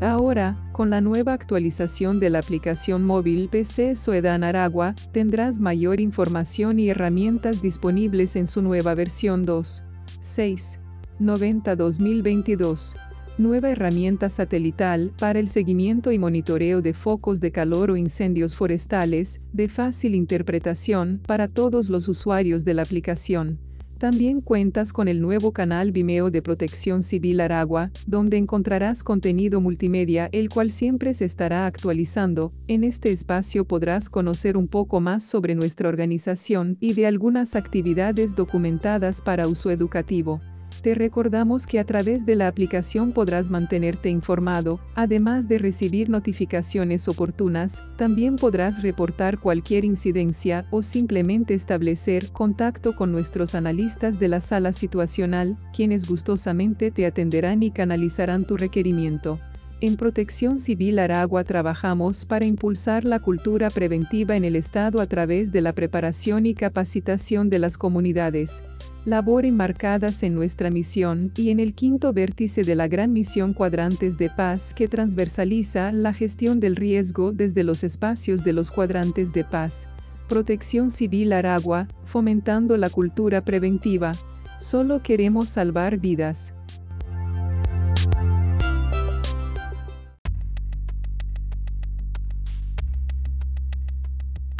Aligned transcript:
Ahora, 0.00 0.56
con 0.72 0.90
la 0.90 1.00
nueva 1.00 1.32
actualización 1.32 2.18
de 2.18 2.28
la 2.28 2.40
aplicación 2.40 3.04
móvil 3.04 3.48
PC 3.48 3.94
Soedan 3.94 4.42
Aragua, 4.42 4.94
tendrás 5.12 5.60
mayor 5.60 6.00
información 6.00 6.80
y 6.80 6.90
herramientas 6.90 7.62
disponibles 7.62 8.34
en 8.36 8.46
su 8.46 8.60
nueva 8.60 8.94
versión 8.94 9.46
2.6. 9.46 10.78
90-2022. 11.20 12.96
Nueva 13.38 13.70
herramienta 13.70 14.28
satelital 14.28 15.12
para 15.18 15.38
el 15.38 15.48
seguimiento 15.48 16.12
y 16.12 16.18
monitoreo 16.18 16.82
de 16.82 16.92
focos 16.92 17.40
de 17.40 17.52
calor 17.52 17.90
o 17.90 17.96
incendios 17.96 18.54
forestales, 18.54 19.40
de 19.52 19.68
fácil 19.68 20.14
interpretación 20.14 21.20
para 21.26 21.48
todos 21.48 21.88
los 21.88 22.08
usuarios 22.08 22.64
de 22.64 22.74
la 22.74 22.82
aplicación. 22.82 23.58
También 24.04 24.42
cuentas 24.42 24.92
con 24.92 25.08
el 25.08 25.22
nuevo 25.22 25.52
canal 25.52 25.90
Vimeo 25.90 26.30
de 26.30 26.42
Protección 26.42 27.02
Civil 27.02 27.40
Aragua, 27.40 27.90
donde 28.06 28.36
encontrarás 28.36 29.02
contenido 29.02 29.62
multimedia 29.62 30.28
el 30.30 30.50
cual 30.50 30.70
siempre 30.70 31.14
se 31.14 31.24
estará 31.24 31.64
actualizando. 31.64 32.52
En 32.68 32.84
este 32.84 33.12
espacio 33.12 33.64
podrás 33.64 34.10
conocer 34.10 34.58
un 34.58 34.68
poco 34.68 35.00
más 35.00 35.24
sobre 35.24 35.54
nuestra 35.54 35.88
organización 35.88 36.76
y 36.80 36.92
de 36.92 37.06
algunas 37.06 37.56
actividades 37.56 38.34
documentadas 38.34 39.22
para 39.22 39.48
uso 39.48 39.70
educativo. 39.70 40.42
Te 40.84 40.94
recordamos 40.94 41.66
que 41.66 41.80
a 41.80 41.84
través 41.84 42.26
de 42.26 42.36
la 42.36 42.46
aplicación 42.46 43.12
podrás 43.12 43.48
mantenerte 43.48 44.10
informado, 44.10 44.80
además 44.94 45.48
de 45.48 45.56
recibir 45.56 46.10
notificaciones 46.10 47.08
oportunas, 47.08 47.82
también 47.96 48.36
podrás 48.36 48.82
reportar 48.82 49.38
cualquier 49.38 49.86
incidencia 49.86 50.66
o 50.70 50.82
simplemente 50.82 51.54
establecer 51.54 52.32
contacto 52.32 52.94
con 52.94 53.12
nuestros 53.12 53.54
analistas 53.54 54.20
de 54.20 54.28
la 54.28 54.42
sala 54.42 54.74
situacional, 54.74 55.56
quienes 55.74 56.06
gustosamente 56.06 56.90
te 56.90 57.06
atenderán 57.06 57.62
y 57.62 57.70
canalizarán 57.70 58.46
tu 58.46 58.58
requerimiento. 58.58 59.40
En 59.80 59.96
Protección 59.96 60.58
Civil 60.58 60.98
Aragua 60.98 61.44
trabajamos 61.44 62.24
para 62.24 62.44
impulsar 62.44 63.04
la 63.04 63.18
cultura 63.18 63.70
preventiva 63.70 64.36
en 64.36 64.44
el 64.44 64.56
Estado 64.56 65.00
a 65.00 65.06
través 65.06 65.52
de 65.52 65.60
la 65.60 65.72
preparación 65.72 66.46
y 66.46 66.54
capacitación 66.54 67.50
de 67.50 67.58
las 67.58 67.76
comunidades 67.76 68.62
labor 69.04 69.44
enmarcadas 69.44 70.22
en 70.22 70.34
nuestra 70.34 70.70
misión 70.70 71.30
y 71.36 71.50
en 71.50 71.60
el 71.60 71.74
quinto 71.74 72.12
vértice 72.12 72.62
de 72.62 72.74
la 72.74 72.88
gran 72.88 73.12
misión 73.12 73.52
Cuadrantes 73.52 74.16
de 74.16 74.30
Paz 74.30 74.72
que 74.72 74.88
transversaliza 74.88 75.92
la 75.92 76.14
gestión 76.14 76.58
del 76.58 76.74
riesgo 76.74 77.32
desde 77.32 77.64
los 77.64 77.84
espacios 77.84 78.44
de 78.44 78.54
los 78.54 78.70
cuadrantes 78.70 79.32
de 79.32 79.44
paz. 79.44 79.88
Protección 80.28 80.90
Civil 80.90 81.34
Aragua, 81.34 81.86
fomentando 82.06 82.78
la 82.78 82.88
cultura 82.88 83.44
preventiva. 83.44 84.12
Solo 84.58 85.02
queremos 85.02 85.50
salvar 85.50 85.98
vidas. 85.98 86.54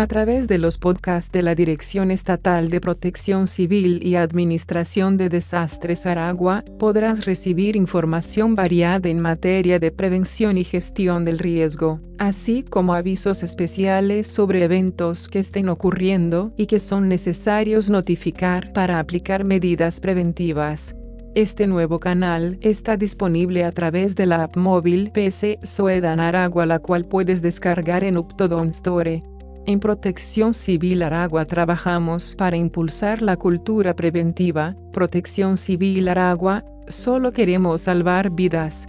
A 0.00 0.06
través 0.06 0.48
de 0.48 0.56
los 0.56 0.78
podcasts 0.78 1.30
de 1.30 1.42
la 1.42 1.54
Dirección 1.54 2.10
Estatal 2.10 2.70
de 2.70 2.80
Protección 2.80 3.46
Civil 3.46 4.00
y 4.02 4.14
Administración 4.14 5.18
de 5.18 5.28
Desastres 5.28 6.06
Aragua, 6.06 6.64
podrás 6.78 7.26
recibir 7.26 7.76
información 7.76 8.54
variada 8.54 9.10
en 9.10 9.20
materia 9.20 9.78
de 9.78 9.90
prevención 9.90 10.56
y 10.56 10.64
gestión 10.64 11.26
del 11.26 11.38
riesgo, 11.38 12.00
así 12.18 12.62
como 12.62 12.94
avisos 12.94 13.42
especiales 13.42 14.26
sobre 14.26 14.64
eventos 14.64 15.28
que 15.28 15.40
estén 15.40 15.68
ocurriendo 15.68 16.54
y 16.56 16.64
que 16.64 16.80
son 16.80 17.06
necesarios 17.06 17.90
notificar 17.90 18.72
para 18.72 19.00
aplicar 19.00 19.44
medidas 19.44 20.00
preventivas. 20.00 20.96
Este 21.34 21.66
nuevo 21.66 22.00
canal 22.00 22.56
está 22.62 22.96
disponible 22.96 23.64
a 23.64 23.70
través 23.70 24.16
de 24.16 24.24
la 24.24 24.44
app 24.44 24.56
móvil 24.56 25.10
PC 25.12 25.58
Soedan 25.62 26.20
Aragua 26.20 26.64
la 26.64 26.78
cual 26.78 27.04
puedes 27.04 27.42
descargar 27.42 28.02
en 28.02 28.16
Uptodon 28.16 28.68
Store. 28.68 29.22
En 29.70 29.78
Protección 29.78 30.52
Civil 30.52 31.00
Aragua 31.00 31.44
trabajamos 31.44 32.34
para 32.34 32.56
impulsar 32.56 33.22
la 33.22 33.36
cultura 33.36 33.94
preventiva. 33.94 34.74
Protección 34.92 35.56
Civil 35.56 36.08
Aragua, 36.08 36.64
solo 36.88 37.30
queremos 37.30 37.82
salvar 37.82 38.30
vidas. 38.30 38.88